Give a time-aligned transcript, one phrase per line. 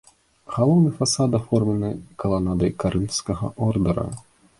[0.53, 1.91] Галоўны фасад аформлены
[2.23, 4.07] каланадай карынфскага ордара.